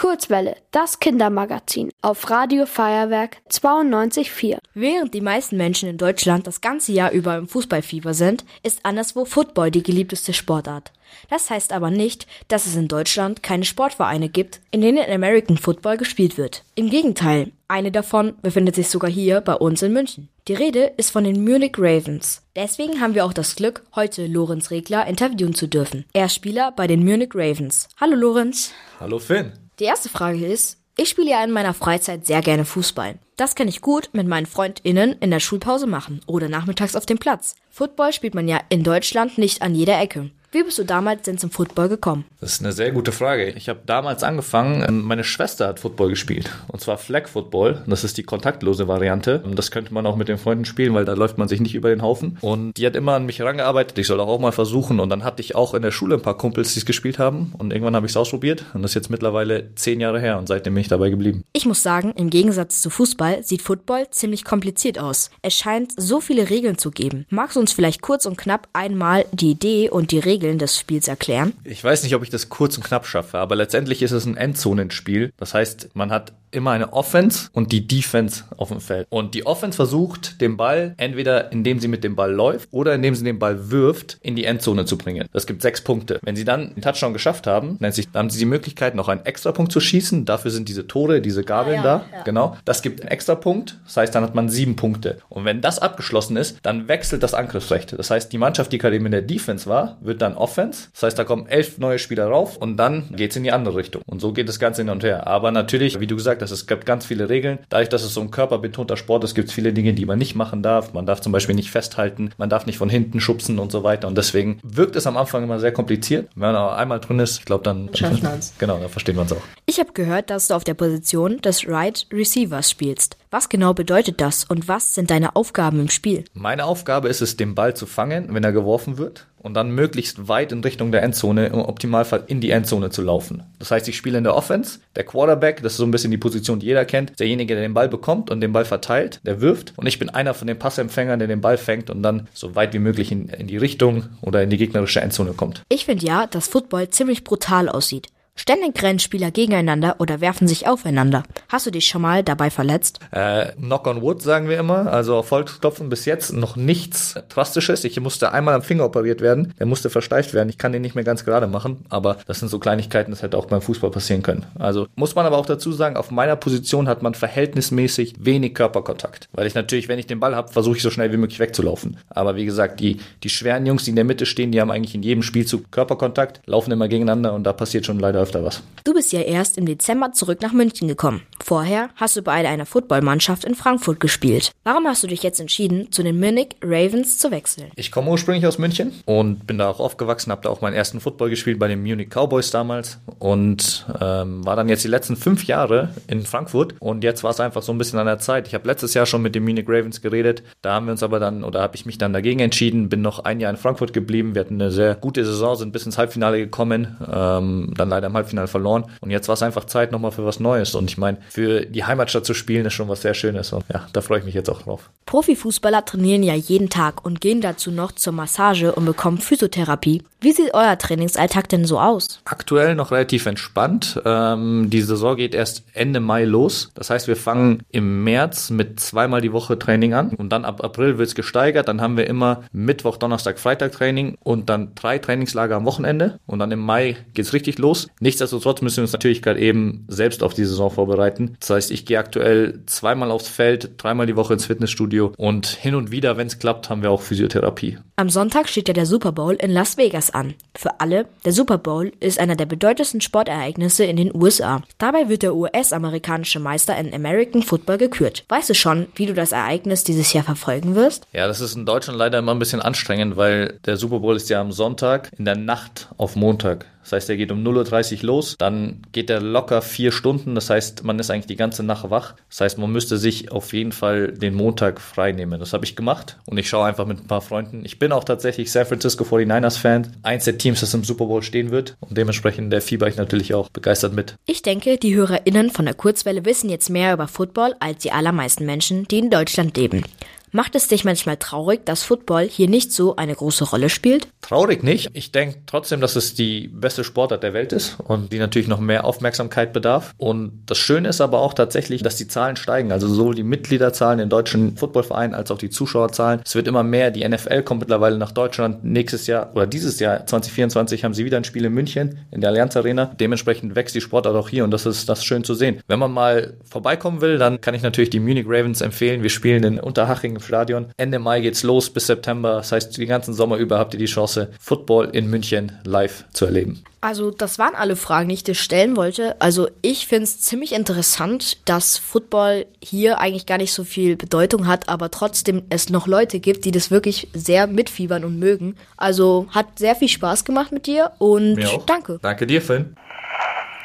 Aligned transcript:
Kurzwelle, 0.00 0.56
das 0.70 0.98
Kindermagazin 0.98 1.90
auf 2.00 2.30
Radio 2.30 2.64
Feuerwerk 2.64 3.36
92.4. 3.50 4.56
Während 4.72 5.12
die 5.12 5.20
meisten 5.20 5.58
Menschen 5.58 5.90
in 5.90 5.98
Deutschland 5.98 6.46
das 6.46 6.62
ganze 6.62 6.92
Jahr 6.92 7.10
über 7.10 7.36
im 7.36 7.46
Fußballfieber 7.46 8.14
sind, 8.14 8.46
ist 8.62 8.80
anderswo 8.86 9.26
Football 9.26 9.70
die 9.70 9.82
geliebteste 9.82 10.32
Sportart. 10.32 10.90
Das 11.28 11.50
heißt 11.50 11.74
aber 11.74 11.90
nicht, 11.90 12.26
dass 12.48 12.64
es 12.64 12.76
in 12.76 12.88
Deutschland 12.88 13.42
keine 13.42 13.66
Sportvereine 13.66 14.30
gibt, 14.30 14.62
in 14.70 14.80
denen 14.80 15.04
American 15.04 15.58
Football 15.58 15.98
gespielt 15.98 16.38
wird. 16.38 16.64
Im 16.76 16.88
Gegenteil, 16.88 17.52
eine 17.68 17.92
davon 17.92 18.36
befindet 18.40 18.76
sich 18.76 18.88
sogar 18.88 19.10
hier 19.10 19.42
bei 19.42 19.54
uns 19.54 19.82
in 19.82 19.92
München. 19.92 20.30
Die 20.48 20.54
Rede 20.54 20.94
ist 20.96 21.10
von 21.10 21.24
den 21.24 21.44
Munich 21.44 21.74
Ravens. 21.76 22.40
Deswegen 22.56 23.02
haben 23.02 23.14
wir 23.14 23.26
auch 23.26 23.34
das 23.34 23.54
Glück, 23.54 23.82
heute 23.94 24.26
Lorenz 24.26 24.70
Regler 24.70 25.06
interviewen 25.06 25.54
zu 25.54 25.66
dürfen. 25.66 26.06
Er 26.14 26.24
ist 26.24 26.34
Spieler 26.36 26.72
bei 26.72 26.86
den 26.86 27.04
Munich 27.04 27.34
Ravens. 27.34 27.86
Hallo 28.00 28.16
Lorenz. 28.16 28.72
Hallo 28.98 29.18
Finn. 29.18 29.52
Die 29.80 29.86
erste 29.86 30.10
Frage 30.10 30.46
ist, 30.46 30.76
ich 30.98 31.08
spiele 31.08 31.30
ja 31.30 31.42
in 31.42 31.52
meiner 31.52 31.72
Freizeit 31.72 32.26
sehr 32.26 32.42
gerne 32.42 32.66
Fußball. 32.66 33.18
Das 33.36 33.54
kann 33.54 33.66
ich 33.66 33.80
gut 33.80 34.10
mit 34.12 34.28
meinen 34.28 34.44
FreundInnen 34.44 35.16
in 35.20 35.30
der 35.30 35.40
Schulpause 35.40 35.86
machen 35.86 36.20
oder 36.26 36.50
nachmittags 36.50 36.96
auf 36.96 37.06
dem 37.06 37.16
Platz. 37.16 37.54
Football 37.70 38.12
spielt 38.12 38.34
man 38.34 38.46
ja 38.46 38.60
in 38.68 38.84
Deutschland 38.84 39.38
nicht 39.38 39.62
an 39.62 39.74
jeder 39.74 39.98
Ecke. 39.98 40.30
Wie 40.52 40.64
bist 40.64 40.78
du 40.78 40.84
damals 40.84 41.22
denn 41.22 41.38
zum 41.38 41.52
Football 41.52 41.88
gekommen? 41.88 42.24
Das 42.40 42.54
ist 42.54 42.60
eine 42.60 42.72
sehr 42.72 42.90
gute 42.90 43.12
Frage. 43.12 43.50
Ich 43.50 43.68
habe 43.68 43.82
damals 43.86 44.24
angefangen, 44.24 44.82
ähm, 44.82 45.02
meine 45.02 45.22
Schwester 45.22 45.68
hat 45.68 45.78
Football 45.78 46.08
gespielt. 46.08 46.50
Und 46.66 46.80
zwar 46.80 46.98
Flag 46.98 47.28
Football. 47.28 47.84
Das 47.86 48.02
ist 48.02 48.18
die 48.18 48.24
kontaktlose 48.24 48.88
Variante. 48.88 49.42
Und 49.44 49.56
das 49.56 49.70
könnte 49.70 49.94
man 49.94 50.06
auch 50.06 50.16
mit 50.16 50.26
den 50.26 50.38
Freunden 50.38 50.64
spielen, 50.64 50.92
weil 50.92 51.04
da 51.04 51.12
läuft 51.12 51.38
man 51.38 51.46
sich 51.46 51.60
nicht 51.60 51.76
über 51.76 51.90
den 51.90 52.02
Haufen. 52.02 52.36
Und 52.40 52.76
die 52.78 52.84
hat 52.84 52.96
immer 52.96 53.12
an 53.12 53.26
mich 53.26 53.38
herangearbeitet. 53.38 53.96
Ich 53.98 54.08
soll 54.08 54.18
auch, 54.18 54.26
auch 54.26 54.40
mal 54.40 54.50
versuchen. 54.50 54.98
Und 54.98 55.08
dann 55.08 55.22
hatte 55.22 55.40
ich 55.40 55.54
auch 55.54 55.72
in 55.72 55.82
der 55.82 55.92
Schule 55.92 56.16
ein 56.16 56.22
paar 56.22 56.36
Kumpels, 56.36 56.72
die 56.72 56.80
es 56.80 56.86
gespielt 56.86 57.20
haben. 57.20 57.52
Und 57.56 57.72
irgendwann 57.72 57.94
habe 57.94 58.06
ich 58.06 58.12
es 58.12 58.16
ausprobiert. 58.16 58.64
Und 58.74 58.82
das 58.82 58.90
ist 58.90 58.96
jetzt 58.96 59.10
mittlerweile 59.10 59.72
zehn 59.76 60.00
Jahre 60.00 60.18
her. 60.18 60.36
Und 60.36 60.48
seitdem 60.48 60.74
bin 60.74 60.80
ich 60.80 60.88
dabei 60.88 61.10
geblieben. 61.10 61.44
Ich 61.52 61.64
muss 61.64 61.84
sagen, 61.84 62.12
im 62.16 62.28
Gegensatz 62.28 62.82
zu 62.82 62.90
Fußball 62.90 63.44
sieht 63.44 63.62
Football 63.62 64.10
ziemlich 64.10 64.44
kompliziert 64.44 64.98
aus. 64.98 65.30
Es 65.42 65.54
scheint 65.54 65.92
so 65.96 66.20
viele 66.20 66.50
Regeln 66.50 66.76
zu 66.76 66.90
geben. 66.90 67.24
Magst 67.30 67.54
du 67.54 67.60
uns 67.60 67.72
vielleicht 67.72 68.02
kurz 68.02 68.26
und 68.26 68.36
knapp 68.36 68.66
einmal 68.72 69.26
die 69.30 69.52
Idee 69.52 69.88
und 69.88 70.10
die 70.10 70.18
Regeln 70.18 70.39
des 70.40 70.78
Spiels 70.78 71.08
erklären? 71.08 71.52
Ich 71.64 71.82
weiß 71.82 72.02
nicht, 72.02 72.14
ob 72.14 72.22
ich 72.22 72.30
das 72.30 72.48
kurz 72.48 72.76
und 72.76 72.84
knapp 72.84 73.06
schaffe, 73.06 73.38
aber 73.38 73.56
letztendlich 73.56 74.02
ist 74.02 74.12
es 74.12 74.24
ein 74.26 74.36
Endzonenspiel. 74.36 75.32
Das 75.36 75.54
heißt, 75.54 75.90
man 75.94 76.10
hat 76.10 76.32
immer 76.52 76.72
eine 76.72 76.92
Offense 76.92 77.48
und 77.52 77.72
die 77.72 77.86
Defense 77.86 78.44
auf 78.56 78.68
dem 78.68 78.80
Feld. 78.80 79.06
Und 79.10 79.34
die 79.34 79.46
Offense 79.46 79.76
versucht, 79.76 80.40
den 80.40 80.56
Ball 80.56 80.94
entweder 80.96 81.52
indem 81.52 81.78
sie 81.80 81.88
mit 81.88 82.04
dem 82.04 82.16
Ball 82.16 82.32
läuft 82.32 82.68
oder 82.72 82.94
indem 82.94 83.14
sie 83.14 83.24
den 83.24 83.38
Ball 83.38 83.70
wirft, 83.70 84.18
in 84.22 84.36
die 84.36 84.44
Endzone 84.44 84.84
zu 84.84 84.96
bringen. 84.98 85.26
Das 85.32 85.46
gibt 85.46 85.62
sechs 85.62 85.80
Punkte. 85.82 86.18
Wenn 86.22 86.36
sie 86.36 86.44
dann 86.44 86.74
den 86.74 86.82
Touchdown 86.82 87.12
geschafft 87.12 87.46
haben, 87.46 87.76
nennt 87.80 87.94
sich, 87.94 88.10
dann 88.10 88.20
haben 88.20 88.30
sie 88.30 88.38
die 88.38 88.44
Möglichkeit, 88.46 88.94
noch 88.94 89.08
einen 89.08 89.24
Extrapunkt 89.24 89.72
zu 89.72 89.80
schießen. 89.80 90.24
Dafür 90.24 90.50
sind 90.50 90.68
diese 90.68 90.86
Tore, 90.86 91.20
diese 91.20 91.44
Gabeln 91.44 91.80
Ah, 91.80 91.82
ja, 91.82 91.82
da. 91.82 92.04
ja. 92.18 92.22
Genau. 92.24 92.56
Das 92.64 92.82
gibt 92.82 93.00
einen 93.00 93.10
Extrapunkt. 93.10 93.78
Das 93.84 93.96
heißt, 93.96 94.14
dann 94.14 94.22
hat 94.24 94.34
man 94.34 94.48
sieben 94.48 94.76
Punkte. 94.76 95.18
Und 95.28 95.44
wenn 95.44 95.60
das 95.60 95.78
abgeschlossen 95.78 96.36
ist, 96.36 96.58
dann 96.62 96.88
wechselt 96.88 97.22
das 97.22 97.34
Angriffsrecht. 97.34 97.98
Das 97.98 98.10
heißt, 98.10 98.32
die 98.32 98.38
Mannschaft, 98.38 98.72
die 98.72 98.78
gerade 98.78 98.96
eben 98.96 99.06
in 99.06 99.12
der 99.12 99.22
Defense 99.22 99.68
war, 99.68 99.96
wird 100.00 100.20
dann 100.22 100.34
Offense. 100.36 100.88
Das 100.92 101.02
heißt, 101.04 101.18
da 101.18 101.24
kommen 101.24 101.46
elf 101.46 101.78
neue 101.78 101.98
Spieler 101.98 102.26
rauf 102.26 102.56
und 102.56 102.76
dann 102.76 103.10
geht's 103.14 103.36
in 103.36 103.44
die 103.44 103.52
andere 103.52 103.76
Richtung. 103.76 104.02
Und 104.06 104.20
so 104.20 104.32
geht 104.32 104.48
das 104.48 104.58
Ganze 104.58 104.82
hin 104.82 104.90
und 104.90 105.04
her. 105.04 105.26
Aber 105.26 105.50
natürlich, 105.50 106.00
wie 106.00 106.06
du 106.06 106.16
gesagt 106.16 106.39
hast, 106.42 106.50
es 106.50 106.66
gibt 106.66 106.86
ganz 106.86 107.06
viele 107.06 107.28
Regeln. 107.28 107.58
Dadurch, 107.68 107.88
dass 107.88 108.02
es 108.02 108.14
so 108.14 108.20
ein 108.20 108.30
körperbetonter 108.30 108.96
Sport 108.96 109.24
ist, 109.24 109.34
gibt 109.34 109.48
es 109.48 109.54
viele 109.54 109.72
Dinge, 109.72 109.94
die 109.94 110.06
man 110.06 110.18
nicht 110.18 110.34
machen 110.34 110.62
darf. 110.62 110.92
Man 110.92 111.06
darf 111.06 111.20
zum 111.20 111.32
Beispiel 111.32 111.54
nicht 111.54 111.70
festhalten, 111.70 112.30
man 112.38 112.50
darf 112.50 112.66
nicht 112.66 112.78
von 112.78 112.88
hinten 112.88 113.20
schubsen 113.20 113.58
und 113.58 113.72
so 113.72 113.82
weiter. 113.82 114.08
Und 114.08 114.16
deswegen 114.16 114.58
wirkt 114.62 114.96
es 114.96 115.06
am 115.06 115.16
Anfang 115.16 115.42
immer 115.42 115.58
sehr 115.60 115.72
kompliziert. 115.72 116.28
Wenn 116.34 116.52
man 116.52 116.56
aber 116.56 116.76
einmal 116.76 117.00
drin 117.00 117.18
ist, 117.18 117.38
ich 117.38 117.44
glaube, 117.44 117.64
dann 117.64 117.90
Schafft 117.94 118.22
man's. 118.22 118.54
Genau, 118.58 118.78
dann 118.78 118.88
versteht 118.88 119.16
man 119.16 119.26
es 119.26 119.32
auch. 119.32 119.42
Ich 119.66 119.78
habe 119.78 119.92
gehört, 119.92 120.30
dass 120.30 120.48
du 120.48 120.54
auf 120.54 120.64
der 120.64 120.74
Position 120.74 121.40
des 121.40 121.66
Right 121.66 122.06
Receivers 122.12 122.70
spielst. 122.70 123.16
Was 123.30 123.48
genau 123.48 123.74
bedeutet 123.74 124.20
das 124.20 124.44
und 124.44 124.68
was 124.68 124.94
sind 124.94 125.10
deine 125.10 125.36
Aufgaben 125.36 125.80
im 125.80 125.88
Spiel? 125.88 126.24
Meine 126.34 126.64
Aufgabe 126.64 127.08
ist 127.08 127.20
es, 127.20 127.36
den 127.36 127.54
Ball 127.54 127.74
zu 127.74 127.86
fangen, 127.86 128.34
wenn 128.34 128.42
er 128.42 128.52
geworfen 128.52 128.98
wird 128.98 129.26
und 129.42 129.54
dann 129.54 129.70
möglichst 129.70 130.28
weit 130.28 130.52
in 130.52 130.60
Richtung 130.60 130.92
der 130.92 131.02
Endzone, 131.02 131.46
im 131.46 131.54
Optimalfall 131.54 132.24
in 132.26 132.40
die 132.40 132.50
Endzone 132.50 132.90
zu 132.90 133.02
laufen. 133.02 133.42
Das 133.58 133.70
heißt, 133.70 133.88
ich 133.88 133.96
spiele 133.96 134.18
in 134.18 134.24
der 134.24 134.36
Offense. 134.36 134.80
Der 134.96 135.04
Quarterback, 135.04 135.62
das 135.62 135.72
ist 135.72 135.78
so 135.78 135.84
ein 135.84 135.90
bisschen 135.90 136.10
die 136.10 136.18
Position, 136.18 136.60
die 136.60 136.66
jeder 136.66 136.84
kennt, 136.84 137.18
derjenige, 137.18 137.54
der 137.54 137.62
den 137.62 137.74
Ball 137.74 137.88
bekommt 137.88 138.30
und 138.30 138.40
den 138.40 138.52
Ball 138.52 138.64
verteilt, 138.64 139.20
der 139.24 139.40
wirft. 139.40 139.72
Und 139.76 139.86
ich 139.86 139.98
bin 139.98 140.10
einer 140.10 140.34
von 140.34 140.46
den 140.46 140.58
Passempfängern, 140.58 141.18
der 141.18 141.28
den 141.28 141.40
Ball 141.40 141.56
fängt 141.56 141.90
und 141.90 142.02
dann 142.02 142.28
so 142.32 142.54
weit 142.54 142.74
wie 142.74 142.78
möglich 142.78 143.10
in, 143.10 143.28
in 143.28 143.46
die 143.46 143.56
Richtung 143.56 144.04
oder 144.20 144.42
in 144.42 144.50
die 144.50 144.58
gegnerische 144.58 145.00
Endzone 145.00 145.32
kommt. 145.32 145.62
Ich 145.68 145.86
finde 145.86 146.06
ja, 146.06 146.26
dass 146.26 146.48
Football 146.48 146.90
ziemlich 146.90 147.24
brutal 147.24 147.68
aussieht. 147.68 148.08
Ständig 148.36 148.82
rennen 148.82 148.98
Spieler 148.98 149.30
gegeneinander 149.30 149.96
oder 149.98 150.20
werfen 150.20 150.48
sich 150.48 150.66
aufeinander. 150.66 151.24
Hast 151.48 151.66
du 151.66 151.70
dich 151.70 151.86
schon 151.86 152.02
mal 152.02 152.22
dabei 152.22 152.50
verletzt? 152.50 152.98
Äh, 153.10 153.52
knock 153.52 153.86
on 153.86 154.00
wood, 154.00 154.22
sagen 154.22 154.48
wir 154.48 154.58
immer. 154.58 154.90
Also 154.90 155.16
auf 155.16 155.30
Holzklopfen 155.30 155.90
bis 155.90 156.04
jetzt 156.06 156.32
noch 156.32 156.56
nichts 156.56 157.14
Drastisches. 157.28 157.84
Ich 157.84 158.00
musste 158.00 158.32
einmal 158.32 158.54
am 158.54 158.62
Finger 158.62 158.84
operiert 158.84 159.20
werden. 159.20 159.52
Der 159.58 159.66
musste 159.66 159.90
versteift 159.90 160.32
werden. 160.32 160.48
Ich 160.48 160.58
kann 160.58 160.72
den 160.72 160.82
nicht 160.82 160.94
mehr 160.94 161.04
ganz 161.04 161.24
gerade 161.24 161.46
machen. 161.48 161.84
Aber 161.90 162.16
das 162.26 162.38
sind 162.38 162.48
so 162.48 162.58
Kleinigkeiten, 162.58 163.10
das 163.10 163.22
hätte 163.22 163.36
auch 163.36 163.46
beim 163.46 163.60
Fußball 163.60 163.90
passieren 163.90 164.22
können. 164.22 164.46
Also 164.58 164.86
muss 164.94 165.14
man 165.14 165.26
aber 165.26 165.36
auch 165.36 165.46
dazu 165.46 165.72
sagen, 165.72 165.96
auf 165.96 166.10
meiner 166.10 166.36
Position 166.36 166.88
hat 166.88 167.02
man 167.02 167.14
verhältnismäßig 167.14 168.14
wenig 168.18 168.54
Körperkontakt. 168.54 169.28
Weil 169.32 169.46
ich 169.46 169.54
natürlich, 169.54 169.88
wenn 169.88 169.98
ich 169.98 170.06
den 170.06 170.20
Ball 170.20 170.34
habe, 170.34 170.50
versuche 170.50 170.76
ich 170.76 170.82
so 170.82 170.90
schnell 170.90 171.12
wie 171.12 171.18
möglich 171.18 171.40
wegzulaufen. 171.40 171.98
Aber 172.08 172.36
wie 172.36 172.46
gesagt, 172.46 172.80
die, 172.80 172.98
die 173.22 173.28
schweren 173.28 173.66
Jungs, 173.66 173.84
die 173.84 173.90
in 173.90 173.96
der 173.96 174.04
Mitte 174.04 174.24
stehen, 174.24 174.50
die 174.50 174.60
haben 174.60 174.70
eigentlich 174.70 174.94
in 174.94 175.02
jedem 175.02 175.22
Spielzug 175.22 175.70
Körperkontakt, 175.70 176.40
laufen 176.46 176.72
immer 176.72 176.88
gegeneinander 176.88 177.34
und 177.34 177.44
da 177.44 177.52
passiert 177.52 177.84
schon 177.84 177.98
leider 177.98 178.20
öfter 178.30 178.44
was. 178.44 178.62
Du 178.84 178.94
bist 178.94 179.12
ja 179.12 179.20
erst 179.20 179.58
im 179.58 179.66
Dezember 179.66 180.12
zurück 180.12 180.40
nach 180.40 180.52
München 180.52 180.88
gekommen. 180.88 181.22
Vorher 181.42 181.90
hast 181.96 182.16
du 182.16 182.22
bei 182.22 182.48
einer 182.48 182.66
Footballmannschaft 182.66 183.44
in 183.44 183.54
Frankfurt 183.54 184.00
gespielt. 184.00 184.52
Warum 184.64 184.86
hast 184.86 185.02
du 185.02 185.06
dich 185.06 185.22
jetzt 185.22 185.40
entschieden, 185.40 185.92
zu 185.92 186.02
den 186.02 186.18
Munich 186.18 186.56
Ravens 186.62 187.18
zu 187.18 187.30
wechseln? 187.30 187.70
Ich 187.76 187.92
komme 187.92 188.10
ursprünglich 188.10 188.46
aus 188.46 188.58
München 188.58 188.92
und 189.04 189.46
bin 189.46 189.58
da 189.58 189.68
auch 189.68 189.80
aufgewachsen, 189.80 190.30
habe 190.30 190.42
da 190.42 190.48
auch 190.48 190.60
meinen 190.60 190.74
ersten 190.74 191.00
Football 191.00 191.30
gespielt 191.30 191.58
bei 191.58 191.68
den 191.68 191.82
Munich 191.82 192.08
Cowboys 192.10 192.50
damals 192.50 192.98
und 193.18 193.86
ähm, 194.00 194.44
war 194.44 194.56
dann 194.56 194.68
jetzt 194.68 194.84
die 194.84 194.88
letzten 194.88 195.16
fünf 195.16 195.44
Jahre 195.44 195.90
in 196.06 196.22
Frankfurt 196.22 196.74
und 196.78 197.04
jetzt 197.04 197.24
war 197.24 197.30
es 197.30 197.40
einfach 197.40 197.62
so 197.62 197.72
ein 197.72 197.78
bisschen 197.78 197.98
an 197.98 198.06
der 198.06 198.18
Zeit. 198.18 198.48
Ich 198.48 198.54
habe 198.54 198.66
letztes 198.66 198.94
Jahr 198.94 199.06
schon 199.06 199.22
mit 199.22 199.34
den 199.34 199.44
Munich 199.44 199.66
Ravens 199.68 200.00
geredet, 200.00 200.42
da 200.62 200.74
haben 200.74 200.86
wir 200.86 200.92
uns 200.92 201.02
aber 201.02 201.20
dann 201.20 201.44
oder 201.44 201.62
habe 201.62 201.76
ich 201.76 201.86
mich 201.86 201.98
dann 201.98 202.12
dagegen 202.12 202.40
entschieden, 202.40 202.88
bin 202.88 203.02
noch 203.02 203.20
ein 203.20 203.40
Jahr 203.40 203.50
in 203.50 203.56
Frankfurt 203.56 203.92
geblieben. 203.92 204.34
Wir 204.34 204.40
hatten 204.40 204.60
eine 204.60 204.70
sehr 204.70 204.94
gute 204.94 205.24
Saison, 205.24 205.56
sind 205.56 205.72
bis 205.72 205.86
ins 205.86 205.98
Halbfinale 205.98 206.38
gekommen, 206.38 206.96
ähm, 207.12 207.72
dann 207.76 207.88
leider 207.88 208.08
im 208.10 208.16
Halbfinale 208.16 208.48
verloren 208.48 208.84
und 209.00 209.10
jetzt 209.10 209.28
war 209.28 209.34
es 209.34 209.42
einfach 209.42 209.64
Zeit 209.64 209.92
nochmal 209.92 210.12
für 210.12 210.24
was 210.24 210.40
Neues 210.40 210.74
und 210.74 210.90
ich 210.90 210.98
meine, 210.98 211.18
für 211.30 211.66
die 211.66 211.84
Heimatstadt 211.84 212.26
zu 212.26 212.34
spielen 212.34 212.66
ist 212.66 212.74
schon 212.74 212.88
was 212.88 213.02
sehr 213.02 213.14
Schönes 213.14 213.52
und 213.52 213.64
ja, 213.72 213.86
da 213.92 214.00
freue 214.00 214.20
ich 214.20 214.24
mich 214.24 214.34
jetzt 214.34 214.50
auch 214.50 214.62
drauf. 214.62 214.90
Profifußballer 215.06 215.84
trainieren 215.84 216.22
ja 216.22 216.34
jeden 216.34 216.70
Tag 216.70 217.04
und 217.04 217.20
gehen 217.20 217.40
dazu 217.40 217.70
noch 217.70 217.92
zur 217.92 218.12
Massage 218.12 218.72
und 218.72 218.84
bekommen 218.84 219.18
Physiotherapie. 219.18 220.02
Wie 220.22 220.32
sieht 220.32 220.52
euer 220.52 220.76
Trainingsalltag 220.76 221.48
denn 221.48 221.64
so 221.64 221.80
aus? 221.80 222.20
Aktuell 222.26 222.74
noch 222.74 222.90
relativ 222.90 223.24
entspannt. 223.24 224.00
Ähm, 224.04 224.68
die 224.68 224.82
Saison 224.82 225.16
geht 225.16 225.34
erst 225.34 225.64
Ende 225.72 225.98
Mai 225.98 226.24
los. 226.24 226.70
Das 226.74 226.90
heißt, 226.90 227.08
wir 227.08 227.16
fangen 227.16 227.62
im 227.70 228.04
März 228.04 228.50
mit 228.50 228.80
zweimal 228.80 229.22
die 229.22 229.32
Woche 229.32 229.58
Training 229.58 229.94
an 229.94 230.10
und 230.10 230.30
dann 230.30 230.44
ab 230.44 230.62
April 230.62 230.98
wird's 230.98 231.14
gesteigert. 231.14 231.68
Dann 231.68 231.80
haben 231.80 231.96
wir 231.96 232.06
immer 232.06 232.42
Mittwoch, 232.52 232.98
Donnerstag, 232.98 233.38
Freitag 233.38 233.72
Training 233.72 234.18
und 234.22 234.50
dann 234.50 234.74
drei 234.74 234.98
Trainingslager 234.98 235.56
am 235.56 235.64
Wochenende 235.64 236.20
und 236.26 236.38
dann 236.38 236.52
im 236.52 236.60
Mai 236.60 236.98
geht's 237.14 237.32
richtig 237.32 237.58
los. 237.58 237.88
Nichtsdestotrotz 238.00 238.62
müssen 238.62 238.78
wir 238.78 238.84
uns 238.84 238.92
natürlich 238.92 239.20
gerade 239.20 239.40
eben 239.40 239.84
selbst 239.88 240.22
auf 240.22 240.32
die 240.32 240.44
Saison 240.44 240.70
vorbereiten. 240.70 241.36
Das 241.38 241.50
heißt, 241.50 241.70
ich 241.70 241.84
gehe 241.84 241.98
aktuell 241.98 242.60
zweimal 242.64 243.10
aufs 243.10 243.28
Feld, 243.28 243.72
dreimal 243.76 244.06
die 244.06 244.16
Woche 244.16 244.32
ins 244.32 244.46
Fitnessstudio 244.46 245.12
und 245.18 245.46
hin 245.46 245.74
und 245.74 245.90
wieder, 245.90 246.16
wenn's 246.16 246.38
klappt, 246.38 246.70
haben 246.70 246.82
wir 246.82 246.90
auch 246.90 247.02
Physiotherapie. 247.02 247.78
Am 247.96 248.08
Sonntag 248.08 248.48
steht 248.48 248.68
ja 248.68 248.74
der 248.74 248.86
Super 248.86 249.12
Bowl 249.12 249.34
in 249.34 249.50
Las 249.50 249.76
Vegas 249.76 250.10
an. 250.10 250.32
Für 250.56 250.80
alle, 250.80 251.06
der 251.26 251.32
Super 251.32 251.58
Bowl 251.58 251.92
ist 252.00 252.18
einer 252.18 252.36
der 252.36 252.46
bedeutendsten 252.46 253.02
Sportereignisse 253.02 253.84
in 253.84 253.96
den 253.96 254.14
USA. 254.14 254.62
Dabei 254.78 255.10
wird 255.10 255.20
der 255.22 255.34
US-amerikanische 255.34 256.40
Meister 256.40 256.78
in 256.78 256.94
American 256.94 257.42
Football 257.42 257.76
gekürt. 257.76 258.24
Weißt 258.30 258.48
du 258.48 258.54
schon, 258.54 258.86
wie 258.94 259.04
du 259.04 259.12
das 259.12 259.32
Ereignis 259.32 259.84
dieses 259.84 260.14
Jahr 260.14 260.24
verfolgen 260.24 260.74
wirst? 260.74 261.06
Ja, 261.12 261.26
das 261.26 261.42
ist 261.42 261.54
in 261.54 261.66
Deutschland 261.66 261.98
leider 261.98 262.18
immer 262.18 262.32
ein 262.32 262.38
bisschen 262.38 262.62
anstrengend, 262.62 263.18
weil 263.18 263.60
der 263.66 263.76
Super 263.76 264.00
Bowl 264.00 264.16
ist 264.16 264.30
ja 264.30 264.40
am 264.40 264.52
Sonntag 264.52 265.10
in 265.18 265.26
der 265.26 265.36
Nacht 265.36 265.90
auf 265.98 266.16
Montag. 266.16 266.64
Das 266.82 266.92
heißt, 266.92 267.10
er 267.10 267.16
geht 267.16 267.30
um 267.30 267.44
0.30 267.44 267.98
Uhr 267.98 268.06
los, 268.06 268.36
dann 268.38 268.82
geht 268.92 269.10
er 269.10 269.20
locker 269.20 269.62
vier 269.62 269.92
Stunden. 269.92 270.34
Das 270.34 270.50
heißt, 270.50 270.84
man 270.84 270.98
ist 270.98 271.10
eigentlich 271.10 271.26
die 271.26 271.36
ganze 271.36 271.62
Nacht 271.62 271.90
wach. 271.90 272.14
Das 272.28 272.40
heißt, 272.40 272.58
man 272.58 272.72
müsste 272.72 272.98
sich 272.98 273.30
auf 273.30 273.52
jeden 273.52 273.72
Fall 273.72 274.12
den 274.12 274.34
Montag 274.34 274.80
frei 274.80 275.12
nehmen. 275.12 275.38
Das 275.40 275.52
habe 275.52 275.64
ich 275.64 275.76
gemacht 275.76 276.18
und 276.26 276.38
ich 276.38 276.48
schaue 276.48 276.66
einfach 276.66 276.86
mit 276.86 276.98
ein 276.98 277.06
paar 277.06 277.20
Freunden. 277.20 277.64
Ich 277.64 277.78
bin 277.78 277.92
auch 277.92 278.04
tatsächlich 278.04 278.50
San 278.50 278.66
Francisco 278.66 279.04
49ers 279.04 279.58
Fan. 279.58 279.96
Eins 280.02 280.24
der 280.24 280.38
Teams, 280.38 280.60
das 280.60 280.74
im 280.74 280.84
Super 280.84 281.06
Bowl 281.06 281.22
stehen 281.22 281.50
wird 281.50 281.76
und 281.80 281.96
dementsprechend 281.96 282.52
der 282.52 282.62
fieber 282.62 282.88
ich 282.88 282.96
natürlich 282.96 283.34
auch 283.34 283.48
begeistert 283.50 283.94
mit. 283.94 284.16
Ich 284.26 284.42
denke, 284.42 284.78
die 284.78 284.94
HörerInnen 284.94 285.50
von 285.50 285.64
der 285.64 285.74
Kurzwelle 285.74 286.24
wissen 286.24 286.50
jetzt 286.50 286.70
mehr 286.70 286.94
über 286.94 287.08
Football 287.08 287.54
als 287.60 287.82
die 287.82 287.92
allermeisten 287.92 288.46
Menschen, 288.46 288.86
die 288.88 288.98
in 288.98 289.10
Deutschland 289.10 289.56
leben. 289.56 289.84
Macht 290.32 290.54
es 290.54 290.68
dich 290.68 290.84
manchmal 290.84 291.16
traurig, 291.16 291.66
dass 291.66 291.82
Football 291.82 292.28
hier 292.28 292.48
nicht 292.48 292.72
so 292.72 292.94
eine 292.94 293.14
große 293.14 293.44
Rolle 293.44 293.68
spielt? 293.68 294.06
Traurig 294.20 294.62
nicht. 294.62 294.90
Ich 294.92 295.10
denke 295.10 295.38
trotzdem, 295.46 295.80
dass 295.80 295.96
es 295.96 296.14
die 296.14 296.46
beste 296.48 296.84
Sportart 296.84 297.24
der 297.24 297.34
Welt 297.34 297.52
ist 297.52 297.78
und 297.82 298.12
die 298.12 298.18
natürlich 298.18 298.46
noch 298.46 298.60
mehr 298.60 298.84
Aufmerksamkeit 298.84 299.52
bedarf. 299.52 299.92
Und 299.96 300.44
das 300.46 300.58
Schöne 300.58 300.88
ist 300.88 301.00
aber 301.00 301.20
auch 301.20 301.34
tatsächlich, 301.34 301.82
dass 301.82 301.96
die 301.96 302.06
Zahlen 302.06 302.36
steigen. 302.36 302.70
Also 302.70 302.86
sowohl 302.86 303.16
die 303.16 303.24
Mitgliederzahlen 303.24 303.98
in 303.98 304.08
deutschen 304.08 304.56
Footballvereinen 304.56 305.14
als 305.14 305.32
auch 305.32 305.38
die 305.38 305.50
Zuschauerzahlen. 305.50 306.20
Es 306.24 306.36
wird 306.36 306.46
immer 306.46 306.62
mehr. 306.62 306.92
Die 306.92 307.06
NFL 307.08 307.42
kommt 307.42 307.60
mittlerweile 307.60 307.98
nach 307.98 308.12
Deutschland. 308.12 308.62
Nächstes 308.62 309.08
Jahr 309.08 309.32
oder 309.34 309.48
dieses 309.48 309.80
Jahr 309.80 310.06
2024 310.06 310.84
haben 310.84 310.94
sie 310.94 311.04
wieder 311.04 311.16
ein 311.16 311.24
Spiel 311.24 311.44
in 311.44 311.52
München 311.52 311.98
in 312.12 312.20
der 312.20 312.30
Allianz 312.30 312.56
Arena. 312.56 312.92
Dementsprechend 313.00 313.56
wächst 313.56 313.74
die 313.74 313.80
Sportart 313.80 314.14
auch 314.14 314.28
hier 314.28 314.44
und 314.44 314.52
das 314.52 314.64
ist 314.64 314.88
das 314.88 315.04
schön 315.04 315.24
zu 315.24 315.34
sehen. 315.34 315.60
Wenn 315.66 315.80
man 315.80 315.90
mal 315.90 316.34
vorbeikommen 316.48 317.00
will, 317.00 317.18
dann 317.18 317.40
kann 317.40 317.54
ich 317.54 317.62
natürlich 317.62 317.90
die 317.90 318.00
Munich 318.00 318.26
Ravens 318.28 318.60
empfehlen. 318.60 319.02
Wir 319.02 319.10
spielen 319.10 319.42
in 319.42 319.58
Unterhaching 319.58 320.19
im 320.20 320.26
Stadion. 320.26 320.72
Ende 320.76 320.98
Mai 320.98 321.20
geht's 321.20 321.42
los 321.42 321.70
bis 321.70 321.86
September. 321.86 322.36
Das 322.36 322.52
heißt, 322.52 322.76
den 322.76 322.88
ganzen 322.88 323.14
Sommer 323.14 323.36
über 323.36 323.58
habt 323.58 323.74
ihr 323.74 323.80
die 323.80 323.86
Chance, 323.86 324.30
Football 324.38 324.90
in 324.92 325.08
München 325.08 325.58
live 325.64 326.04
zu 326.12 326.26
erleben. 326.26 326.62
Also 326.82 327.10
das 327.10 327.38
waren 327.38 327.54
alle 327.54 327.76
Fragen, 327.76 328.08
die 328.08 328.14
ich 328.14 328.24
dir 328.24 328.34
stellen 328.34 328.74
wollte. 328.76 329.20
Also 329.20 329.48
ich 329.60 329.86
finde 329.86 330.04
es 330.04 330.20
ziemlich 330.20 330.52
interessant, 330.52 331.36
dass 331.46 331.76
Football 331.76 332.46
hier 332.62 332.98
eigentlich 333.00 333.26
gar 333.26 333.36
nicht 333.36 333.52
so 333.52 333.64
viel 333.64 333.96
Bedeutung 333.96 334.46
hat, 334.46 334.68
aber 334.70 334.90
trotzdem 334.90 335.42
es 335.50 335.68
noch 335.68 335.86
Leute 335.86 336.20
gibt, 336.20 336.46
die 336.46 336.52
das 336.52 336.70
wirklich 336.70 337.08
sehr 337.12 337.46
mitfiebern 337.46 338.04
und 338.04 338.18
mögen. 338.18 338.56
Also 338.78 339.26
hat 339.30 339.58
sehr 339.58 339.76
viel 339.76 339.88
Spaß 339.88 340.24
gemacht 340.24 340.52
mit 340.52 340.66
dir 340.66 340.92
und 340.98 341.38
danke. 341.66 341.98
Danke 342.00 342.26
dir, 342.26 342.40
Finn. 342.40 342.76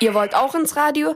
Ihr 0.01 0.13
wollt 0.13 0.35
auch 0.35 0.53
ins 0.55 0.75
Radio? 0.75 1.15